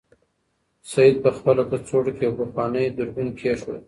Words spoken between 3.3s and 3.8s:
کېښود.